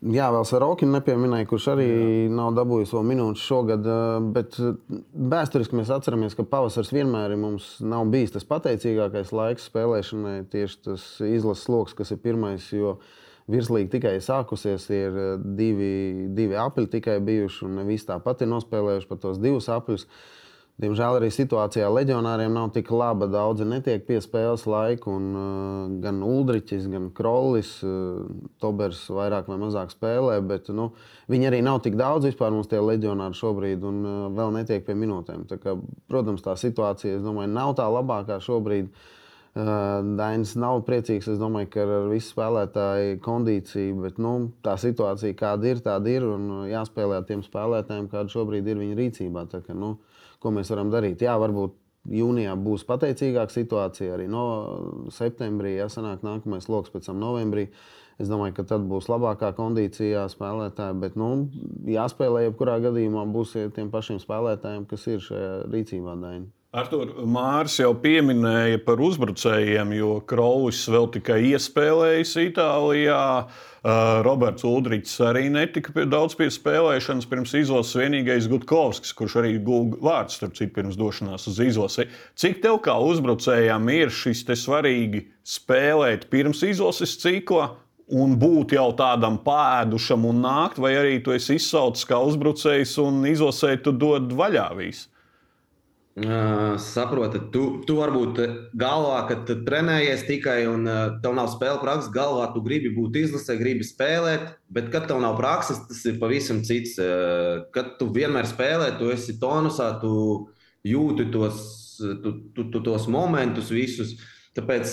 [0.04, 2.28] Jā, vēl Sarokinu nepieminēja, kurš arī Jā.
[2.36, 3.86] nav dabūjis vēl minūtes šogad.
[4.36, 4.58] Bet
[5.32, 10.36] vēsturiski mēs atceramies, ka pavasaris vienmēr ir mums nav bijis tas pateicīgākais laiks spēlēšanai.
[10.52, 12.98] Tieši tas izlases lokus, kas ir pirmais, jo
[13.48, 15.18] virslīga tikai sākusies, ir
[15.56, 20.04] divi, divi apli tikai bijuši, un ne visi tāpat ir nospēlējuši pat tos divus apļus.
[20.04, 20.43] Uh,
[20.82, 23.28] Diemžēl arī situācijā leģionāriem nav tik laba.
[23.30, 25.06] Daudzi netiek pie spēles laika.
[25.06, 28.24] Un, uh, gan Uldričs, gan Krollis, uh,
[28.58, 30.40] Tobers vairāk vai mazāk spēlē.
[30.42, 30.88] Bet, nu,
[31.30, 34.96] viņi arī nav tik daudz vispār mums tie leģionāri šobrīd un uh, vēl netiek pie
[34.98, 35.44] minūtēm.
[35.46, 35.76] Tā kā,
[36.10, 38.88] protams, tā situācija domāju, nav tā labākā šobrīd.
[39.54, 41.30] Uh, Dainis nav priecīgs.
[41.30, 44.32] Es domāju, ka ar visu spēlētāju kondīciju, bet nu,
[44.66, 46.26] tā situācija, kāda ir, tāda ir.
[46.34, 49.46] Un uh, jāspēlē ar tiem spēlētājiem, kāda šobrīd ir viņa rīcībā.
[49.54, 49.94] Tā, ka, nu,
[50.44, 51.24] ko mēs varam darīt.
[51.24, 51.74] Jā, varbūt
[52.12, 54.46] jūnijā būs pateicīgāka situācija, arī no
[55.14, 57.70] septembrī, ja sanāk nākamais lokus pēc tam novembrī.
[58.20, 61.00] Es domāju, ka tad būs labākā kondīcijā spēlētāji.
[61.02, 61.48] Bet, nu,
[61.90, 66.14] jāspēlē, jebkurā gadījumā būs tiem pašiem spēlētājiem, kas ir šajā rīcībā.
[66.22, 66.46] Daini.
[66.74, 73.20] Artur, Mārs jau pieminēja par uzbrucējiem, jo Kraulis vēl tikai iespēlējis Itālijā.
[73.84, 77.28] Uh, Roberts Ulrichs arī netika daudz pie spēlēšanas.
[77.30, 82.08] Pirms izlases vienīgais Gutkovskis, kurš arī guva vārds, starp citu, pirms došanās uz izlasi.
[82.34, 87.70] Cik tev kā uzbrucējām ir šis svarīgi spēlēt pirms izlases cikla?
[88.10, 93.22] Un būt jau tādam pēdušam un nākt, vai arī tu esi izsaucis kā uzbrucējs un
[93.30, 95.13] izlasē tu dod vaļā visu?
[96.14, 98.36] Uh, saproti, tu, tu varbūt
[98.78, 103.18] galvā, ka tu trenējies tikai un uh, tev nav spēle prakses, galvā tu gribi būt
[103.18, 106.94] izlasē, gribi spēlēt, bet kad tev nav prakses, tas ir pavisam cits.
[107.02, 110.14] Uh, kad tu vienmēr spēlē, tu esi tonusā, tu
[110.86, 111.58] jūti tos,
[111.98, 114.14] tu, tu, tu, tos momentus visus.
[114.54, 114.92] Tāpēc,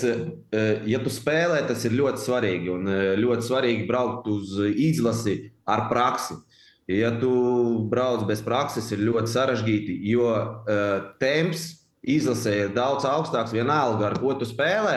[0.90, 2.70] ja tu spēlē, tas ir ļoti svarīgi.
[2.72, 2.88] Un
[3.22, 5.36] ļoti svarīgi braukt uz izlasi
[5.70, 6.40] ar praksi.
[6.90, 7.30] Ja tu
[7.90, 11.68] brauc bez prakses, ir ļoti sarežģīti, jo uh, temps
[12.02, 14.96] izlasē ir daudz augstāks, vienalga ar ko tu spēlē.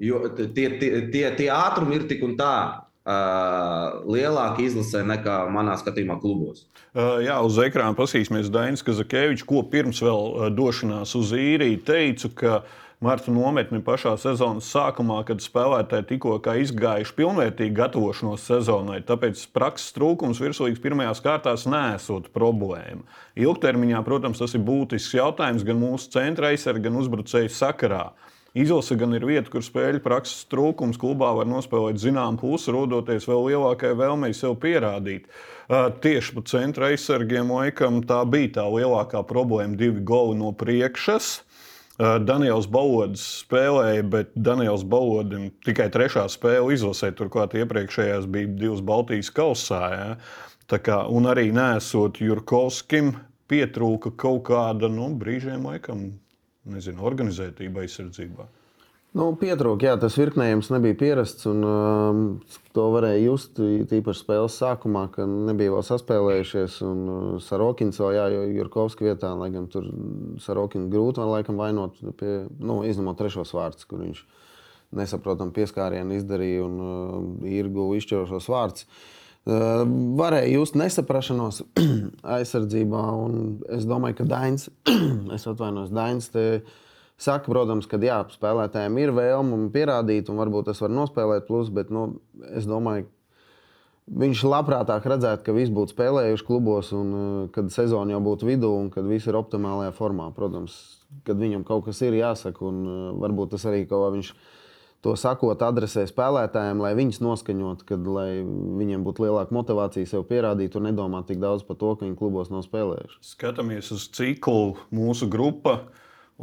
[0.00, 5.76] Jo tie, tie, tie, tie ātrumi ir tik un tā uh, lielāki izlasē nekā manā
[5.78, 6.64] skatījumā klubos.
[6.90, 12.56] Uh, jā, uz ekrāna paskatīsimies Dainis Kazakevičs, ko pirms vēl došanās uz īriju teicu, ka
[12.62, 18.98] uh, Marta nometni pašā sezonas sākumā, kad spēlētāji tikko izgājuši pilnvērtīgi gatavošanos sezonai.
[19.08, 23.00] Tāpēc prakses trūkums virslīgas pirmajās kārtās nesot problēma.
[23.40, 28.04] Ilgtermiņā, protams, tas ir būtisks jautājums gan mūsu centra aizsardzībai, gan uzbrucēju sakarā.
[28.52, 33.46] Izlase gan ir vieta, kur spēļu prakses trūkums klubā var nospēlēt zināmu pusi, rodoties vēl
[33.48, 35.30] lielākai vēlmei sev pierādīt.
[35.72, 41.38] Tieši pa centra aizsargiem laikam tā bija tā lielākā problēma- divi goli no priekšas.
[42.00, 47.10] Daniels Bauds spēlēja, bet Daniels Baudim tikai trešā spēle izlasē.
[47.16, 49.82] Turklāt iepriekšējās bija divas Baltijas kausā.
[49.92, 50.14] Ja?
[50.70, 53.12] Kā, un arī nesot Jurkovskim,
[53.50, 56.06] pietrūka kaut kāda nu, brīžiem, laikam,
[56.70, 58.46] nezinu, organizētība aizsardzībā.
[59.18, 61.48] Nu, Pietrūka, jā, tas virknējums nebija pierasts.
[61.50, 62.20] Un, um,
[62.76, 66.80] to varēja just īpaši spēles sākumā, kad nebija vēl saspēlējušies.
[66.86, 68.26] Un uh, Sarokins vēl, jā,
[68.58, 69.88] Jurkovska vietā, lai gan tur
[70.42, 74.22] Sarokins grūti vēl laikam vainot, pie, nu, izņemot trešos vārdus, kur viņš
[74.98, 78.86] nesaprotam pieskārienu izdarīja un uh, ir guva izšķirošos vārdus.
[79.48, 79.82] Uh,
[80.20, 81.62] varēja just nesaprašanos
[82.36, 83.40] aizsardzībā, un
[83.72, 84.68] es domāju, ka Dains,
[85.36, 86.30] es atvainojos, Dains.
[86.34, 86.86] Te, uh,
[87.20, 91.90] Saka, protams, ka jā, spēlētājiem ir vēlme pierādīt, un varbūt tas var nospēlēt plus, bet
[91.92, 92.06] nu,
[92.56, 93.10] es domāju,
[94.10, 98.72] viņš labprātāk redzētu, ka visi būtu spēlējuši klubos, un uh, kad sezona jau būtu vidū,
[98.72, 100.30] un kad viss ir optimālajā formā.
[100.36, 100.78] Protams,
[101.26, 104.32] kad viņam kaut kas ir jāsaka, un uh, varbūt tas arī kaut kā viņš
[105.04, 110.90] to sakot, adresē spēlētājiem, lai viņus noskaņot, kad viņiem būtu lielāka motivācija sev pierādīt un
[110.90, 113.20] nedomāt tik daudz par to, ka viņi klubos nav spēlējuši.
[113.24, 115.78] Skatāmies uz ciklu mūsu grupu.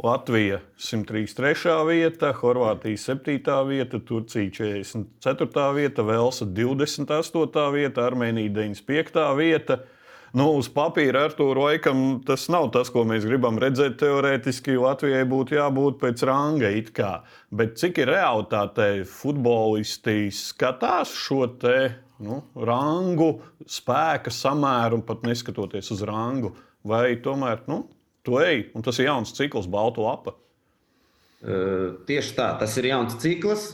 [0.04, 1.72] Latvija 133.
[1.88, 3.66] vieta, Horvātija 7.
[3.66, 5.74] vieta, Turcija 44.
[5.74, 7.72] vieta, Velsa 28.
[7.74, 9.24] vieta, Armēnija 95.
[9.36, 9.80] vieta.
[10.36, 13.96] Nu, uz papīra ar to laikam tas nav tas, ko mēs gribam redzēt.
[13.98, 16.70] Teorētiski Latvijai būtu jābūt pēc ranga.
[17.50, 21.78] Bet cik ir realitāte, futbolisti skatās šo te,
[22.22, 26.54] nu, rangu, spēka samēru un pat neskatoties uz rangu?
[26.86, 27.86] Vai tomēr nu,
[28.28, 30.36] tu ej, un tas ir jauns cikls, balta lapa.
[31.38, 33.70] Uh, tieši tā, tas ir jauns cikls.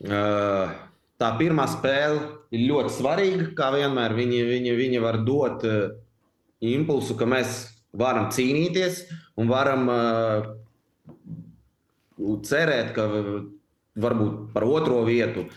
[0.00, 0.72] Uh,
[1.20, 2.22] tā pirmā spēle
[2.54, 3.50] ir ļoti svarīga.
[3.58, 5.92] Kā vienmēr viņi, viņi, viņi var dot uh,
[6.64, 9.02] impulsu, ka mēs varam cīnīties
[9.36, 10.48] un varam uh,
[12.48, 13.08] cerēt, ka
[14.00, 15.50] varbūt par otro vietu.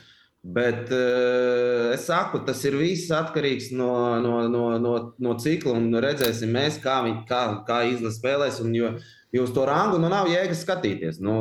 [0.45, 3.89] Bet uh, es saku, tas ir viss atkarīgs no,
[4.21, 5.73] no, no, no, no cikla.
[5.79, 8.59] Un redzēsim, mēs, kā, viņi, kā, kā izlase spēlēs.
[8.61, 8.91] Un, jo,
[9.33, 11.17] jo uz to rangu nu, nav jēgas skatīties.
[11.25, 11.35] Nu,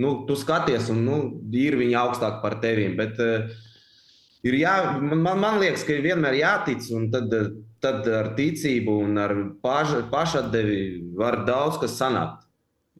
[0.00, 1.20] nu, tu skaties, un nu,
[1.52, 2.88] ir viņi augstāk par tevi.
[2.96, 3.52] Bet uh,
[4.48, 6.88] ir jā, man, man liekas, ka vienmēr jātic.
[7.12, 7.38] Tad,
[7.84, 10.80] tad ar ticību un ar paš, pašatdevi
[11.20, 12.47] var daudz kas sanākt.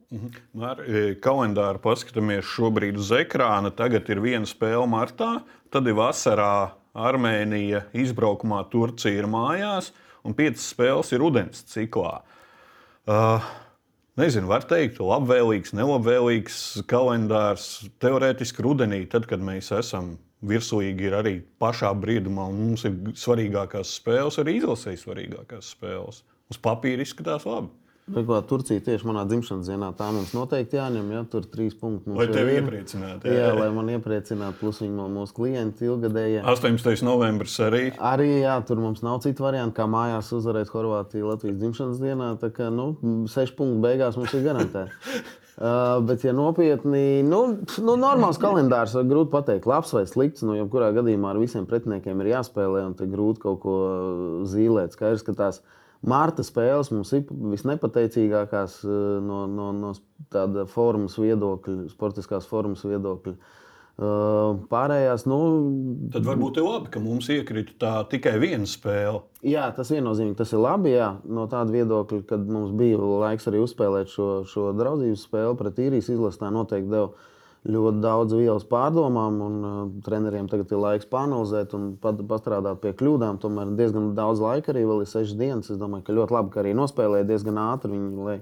[0.09, 0.31] Mhm.
[0.64, 3.68] Ar e, kalendāru paskatāmies šobrīd uz ekrāna.
[3.77, 9.92] Tagad ir viena spēle martā, tad ir vasarā Armēnija izbraukumā, Turcija ir mājās,
[10.25, 12.23] un piecas spēles ir udens ciklā.
[13.09, 13.44] Uh,
[14.21, 16.57] nezinu, var teikt, labvēlīgs, nelabvēlīgs
[16.88, 17.68] kalendārs.
[18.03, 20.14] Teorētiski rudenī, tad, kad mēs esam
[20.49, 26.25] virslīgi, ir arī pašā brīdumā, un mums ir svarīgākās spēles, arī izlasēji svarīgākās spēles.
[26.49, 27.68] Uz papīra izskatās labi.
[28.14, 29.90] Reklā, Turcija tieši manā dzimšanas dienā.
[29.99, 31.11] Tā mums noteikti jāņem.
[31.12, 31.25] Ja?
[31.29, 32.14] Tur trīs punkti.
[32.16, 32.62] Lai tevi ir.
[32.62, 33.33] iepriecinātu.
[33.33, 36.40] Jā, lai man iepriecinātu, plus viņi man mūsu klienti ilgadējie.
[36.49, 37.05] 18.
[37.07, 37.83] novembris arī.
[37.99, 42.31] Arī jā, tur mums nav citu variantu, kā mājās uzvarēt Horvātiju Latvijas dzimšanas dienā.
[42.40, 42.94] Tā kā nu,
[43.29, 44.97] sešu punktu beigās mums ir garantēti.
[45.59, 47.38] Uh, bet, ja nopietni, nu,
[47.83, 50.44] nu normāls kalendārs, var grūti pateikt, labs vai slikts.
[50.47, 53.75] Nu, jebkurā gadījumā ar visiem pretiniekiem ir jāspēlē, un te grūti kaut ko
[54.47, 54.94] zīmēt.
[54.94, 55.59] Skaidrs, ka tās
[56.06, 59.94] Marta spēles mums ir visnepateicīgākās uh, no, no, no
[60.30, 63.34] tāda formas viedokļa, sportiskās formas viedokļa.
[63.98, 65.38] Uh, pārējās, nu,
[66.14, 69.24] Tad varbūt ir labi, ka mums iekrita tā tikai viena spēle.
[69.42, 70.92] Jā, tas viennozīmīgi tas ir labi.
[70.94, 75.82] Jā, no tāda viedokļa, kad mums bija laiks arī uzspēlēt šo, šo draudzības spēli pret
[75.82, 77.11] īrijas izlasi, tā noteikti deva
[77.66, 79.40] ļoti daudz vielas pārdomām.
[79.44, 83.40] Un, uh, treneriem tagad ir laiks pāranalizēt un pat, pastrādāt pie kļūdām.
[83.42, 85.73] Tomēr diezgan daudz laika arī vēl ir sešas dienas.
[85.73, 87.92] Es domāju, ka ļoti labi, ka arī nospēlēja diezgan ātri.
[87.97, 88.38] Viņi, lai,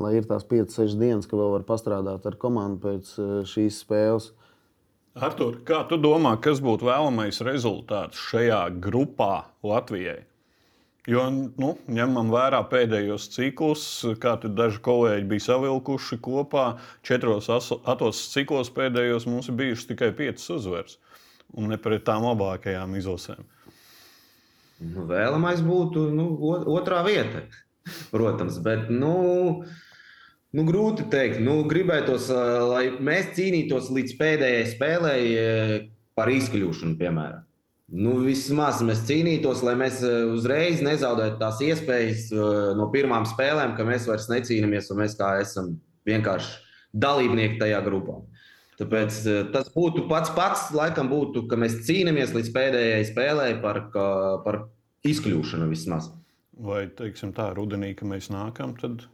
[0.00, 4.32] lai ir tās 5-6 dienas, ka vēl var pastrādāt ar komandu pēc uh, šīs spēles.
[5.18, 10.20] Artur, kā tu domā, kas būtu vēlamais rezultāts šajā grupā Latvijai?
[11.08, 13.82] Jo nu, ņemam vērā pēdējos ciklus,
[14.20, 16.64] kā daži kolēģi bija savilkuši kopā.
[17.06, 20.98] Četros atos ciklos pēdējos mums ir bijušas tikai piecas uzvaras.
[21.56, 23.40] Un ne pret tām labākajām izlasēm.
[24.84, 26.28] Nu, vēlamais būtu nu,
[26.76, 27.46] otrā vieta,
[28.12, 28.60] protams.
[28.62, 29.64] Bet, nu,
[30.52, 31.40] nu, grūti pateikt.
[31.40, 35.50] Nu, gribētos, ā, lai mēs cīnītos līdz pēdējai spēlei ā,
[36.20, 37.47] par izkļūšanu, piemēram.
[37.88, 43.72] Nu, vismaz mēs cīnītos, lai mēs ā, uzreiz nezaudētu tās iespējas ā, no pirmām spēlēm,
[43.78, 45.70] ka mēs vairs necīnāmies un mēs kā esam
[46.08, 46.50] vienkārši
[46.92, 48.18] dalībnieki tajā grupā.
[48.78, 53.86] Tāpēc ā, tas būtu pats pats, laikam, būtu, ka mēs cīnāmies līdz pēdējai spēlei par,
[53.94, 54.66] ka- par
[55.08, 56.10] izkļūšanu vismaz.
[56.58, 59.06] Vai, teiksim, tā rudenī, kad mēs nākam, tad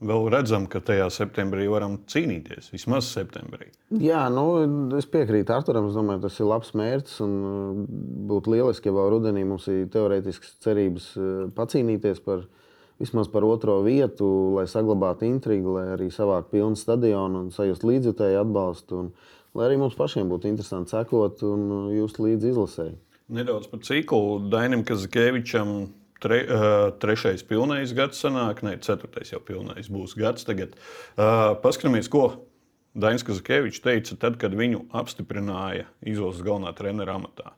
[0.00, 2.70] vēl redzam, ka tajā septembrī varam cīnīties.
[2.74, 3.70] Vismaz septembrī.
[4.00, 4.44] Jā, nu,
[4.98, 5.90] es piekrītu Arturam.
[5.90, 7.18] Es domāju, tas ir labs mērķis.
[7.24, 7.82] uh,
[8.30, 12.46] Būtu lieliski, ja vēl rudenī mums ir teorētisks cerības uh, pacīnīties par
[13.00, 18.42] vismaz par otro vietu, lai saglabātu intrigu, lai arī savāktu pilnu stadionu un sajust līdzjutēju
[18.42, 19.04] atbalstu.
[19.04, 22.98] Un, lai arī mums pašiem būtu interesanti sekot un uh, just līdzi izlasēji.
[23.30, 24.40] Nedaudz par ciklu.
[24.50, 25.74] Dainam Kazakēvičam
[26.22, 30.76] tre, uh, trešais pilnais gads sanāk, ne, ceturtais jau pilnais būs gads tagad.
[31.16, 32.46] Uh, paskatāmies, ko
[32.94, 37.54] Dainis Kazakēvičs teica tad, kad viņu apstiprināja izlases galvenā trenera amatā.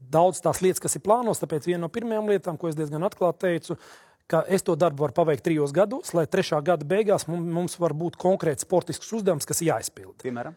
[0.00, 1.42] daudz tās lietas, kas ir plānotas.
[1.42, 3.76] Tāpēc viena no pirmajām lietām, ko es diezgan atklāti teicu,
[4.28, 7.92] ka es to darbu varu paveikt trijos gados, lai trešā gada beigās mum- mums var
[7.92, 10.16] būt konkrēts sportisks uzdevums, kas ir jāizpild.
[10.22, 10.56] Piemēram,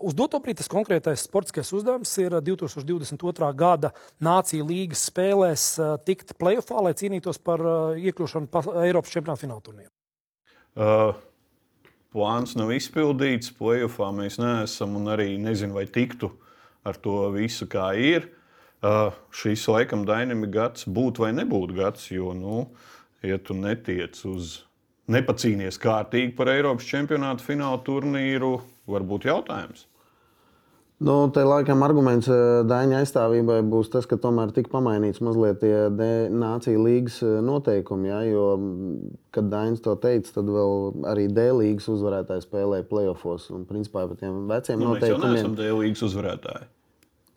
[0.00, 3.48] Uz doto brīdi tas konkrētais sportiskais uzdevums ir 2022.
[3.58, 3.90] gada
[4.24, 9.64] Nāciju līgas spēlēs eh, tikt playoffā, lai cīnītos par eh, iekļūšanu pa- Eiropas čempionāta fināla
[9.66, 9.90] turnīrā.
[10.80, 11.18] Uh,
[12.14, 16.30] plāns nav izpildīts, playoffā mēs neesam un arī nezinu, vai tiktu
[16.86, 18.30] ar to visu, kā ir.
[18.80, 22.70] Uh, šīs laikam Dainam ir gads, būt vai nebūt gads, jo, nu,
[23.26, 24.62] ja tu netiec uz,
[25.12, 28.54] nepacīnies kārtīgi par Eiropas čempionāta fināla turnīru,
[28.88, 29.89] varbūt jautājums.
[31.00, 35.86] Nu, te laikam arguments eh, Daņa aizstāvībai būs tas, ka tomēr tika pamainīts mazliet tie
[36.28, 38.10] Nāciju līgas eh, noteikumi.
[38.10, 38.48] Ja, jo,
[39.32, 43.48] kad Daņs to teica, tad vēl arī D līgas uzvarētāji spēlēja playoffs.
[43.54, 46.68] Un, principā, par tiem veciem Nu, mēs jau noteikumiem neesam D-līgas uzvarētāji.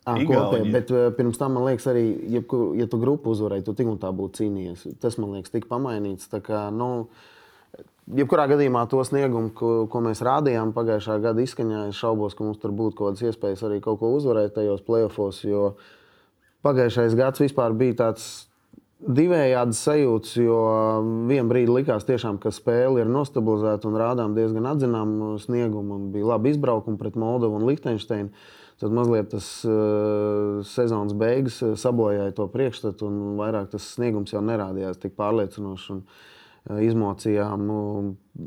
[0.04, 0.28] Igauni.
[0.28, 2.04] kopēji, bet eh, pirms tam man liekas, arī,
[2.36, 2.42] ja,
[2.76, 4.84] ja tu grupu uzvarēji, tu tik un tā būtu cīnījies.
[5.00, 6.28] Tas man liekas, tika pamainīts.
[6.28, 7.08] Tā Kā, nu,
[8.04, 12.60] Jebkurā gadījumā to sniegumu, ko, ko mēs rādījām pagājušā gada izskaņā, es šaubos, ka mums
[12.60, 15.44] tur būtu kaut kādas iespējas arī kaut ko uzvarēt tajos playoffs.
[15.48, 15.76] Jo
[16.68, 18.26] pagājušais gads vispār bija tāds
[19.04, 20.58] divējāds sajūts, jo
[21.30, 25.96] vienā brīdī likās, tiešām, ka spēle ir nostabilizēta un rādām diezgan atzināmu sniegumu.
[25.96, 28.32] un Bija labi izbraukumi pret Moldovu un Liechtensteinu.
[28.84, 34.42] Tad mazliet tas uh, sezonas beigas eh, sabojāja to priekšstatu, un vairāk tas sniegums jau
[34.44, 36.00] nerādījās tik pārliecinoši.
[36.64, 37.78] Uh, izmocījām nu,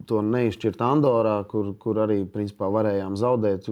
[0.08, 3.68] to neizšķirt Andorā, kur, kur arī principā, varējām zaudēt.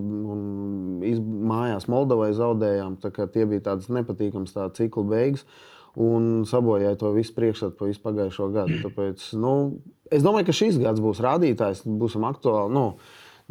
[1.09, 2.98] Iz, mājās Moldovai zaudējām.
[3.00, 5.46] Tie bija tādas nepatīkamas tā cikla beigas.
[5.94, 8.81] Un sabojāja to visu priekšstatu pa visu pagājušo gadu.
[8.83, 9.52] Tāpēc, nu,
[10.12, 12.75] es domāju, ka šis gads būs rādītājs, būsim aktuāli.
[12.75, 12.87] Nu,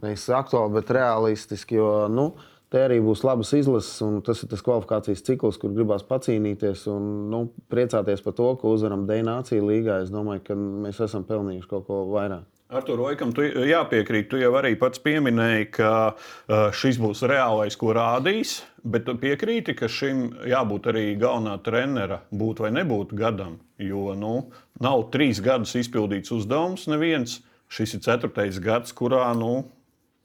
[0.04, 1.80] nevis aktuāli, bet realistiski.
[1.80, 2.34] Jo, nu,
[2.74, 7.04] Te arī būs labas izlases, un tas ir tas kvalifikācijas cikls, kur gribās pacīnīties un
[7.30, 10.00] nu, priecāties par to, ka uzvaram Dēnāciju līgā.
[10.02, 12.48] Es domāju, ka mēs esam pelnījuši kaut ko vairāk.
[12.74, 14.32] Ar to Roikam, tu jāpiekrīt.
[14.32, 18.64] Tu jau arī pats pieminēji, ka uh, šis būs reālais, ko rādīs.
[18.82, 23.60] Bet tu piekrīti, ka šim jābūt arī galvenā trenera, būt vai nebūt gadam.
[23.78, 24.36] Jo nu,
[24.82, 27.44] nav trīs gadus izpildīts uzdevums, neviens.
[27.70, 29.60] Šis ir ceturtais gads, kurā nu,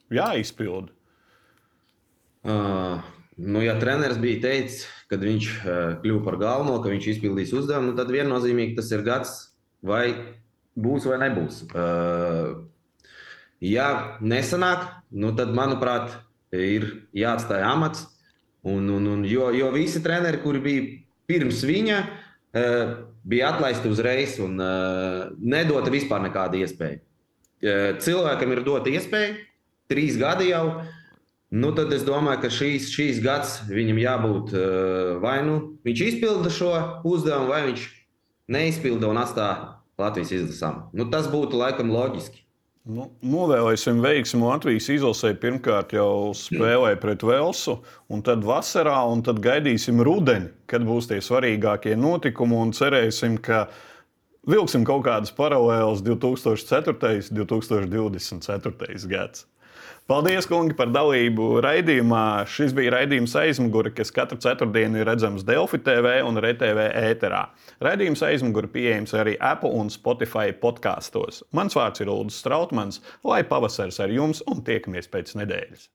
[0.08, 0.96] jāizpilda.
[3.38, 7.92] Nu, ja treneris bija teicis, ka viņš uh, kļuva par galveno, ka viņš izpildīs uzdevumu,
[7.92, 9.34] nu, tad viennozīmīgi tas ir gads,
[9.86, 10.10] vai
[10.78, 11.60] būs vai nebūs.
[11.70, 12.66] Uh,
[13.62, 16.16] ja nesanāk, nu, tad, manuprāt,
[16.50, 18.08] ir jāatstāj amats.
[18.66, 20.88] Un, un, un, jo, jo visi treneri, kuri bija
[21.30, 22.94] pirms viņa, uh,
[23.28, 27.02] bija atlaisti uzreiz un nedota vispār nekāda iespēja.
[28.00, 29.34] Cilvēkam ir dota iespēja,
[29.90, 30.80] trīs gadi jau.
[31.48, 35.54] Nu, tad es domāju, ka šīs, šīs gads viņam jābūt uh, vai nu
[35.86, 36.72] viņš izpilda šo
[37.08, 37.86] uzdevumu, vai viņš
[38.52, 40.84] neizpilda un atstāja Latvijas izlasām.
[40.92, 42.44] Nu, tas būtu laikam loģiski.
[42.88, 45.34] Nu, novēlēsim veiksmu Latvijas izlasē.
[45.40, 47.78] Pirmkārt, jau spēlē pret Velsu,
[48.08, 52.56] un tad vasarā, un tad gaidīsim rudeni, kad būs tie svarīgākie notikumi.
[52.56, 53.66] Un cerēsim, ka
[54.48, 56.96] vilksim kaut kādas paralēlas 2004.
[57.28, 59.08] un 2024.
[59.10, 59.44] gads.
[60.08, 62.46] Paldies, kungi, par dalību raidījumā.
[62.48, 67.42] Šis bija raidījums aizmugure, kas katru ceturtdienu ir redzams Delfi TV un RTV ēterā.
[67.84, 71.42] Raidījums aizmugure pieejams arī Apple un Spotify podkāstos.
[71.52, 75.90] Mans vārds ir Ulrichs Strautmans, lai pavasaris ar jums un tiekamies pēc nedēļas.